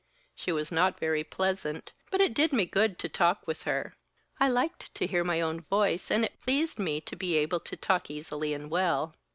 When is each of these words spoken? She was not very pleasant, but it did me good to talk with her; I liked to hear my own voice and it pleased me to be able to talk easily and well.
She 0.33 0.51
was 0.51 0.71
not 0.71 0.99
very 0.99 1.23
pleasant, 1.23 1.91
but 2.09 2.21
it 2.21 2.33
did 2.33 2.51
me 2.51 2.65
good 2.65 2.97
to 2.97 3.07
talk 3.07 3.45
with 3.45 3.61
her; 3.69 3.93
I 4.39 4.49
liked 4.49 4.91
to 4.95 5.05
hear 5.05 5.23
my 5.23 5.41
own 5.41 5.61
voice 5.61 6.09
and 6.09 6.25
it 6.25 6.41
pleased 6.41 6.79
me 6.79 6.99
to 7.01 7.15
be 7.15 7.35
able 7.35 7.59
to 7.59 7.75
talk 7.77 8.09
easily 8.09 8.51
and 8.55 8.71
well. 8.71 9.13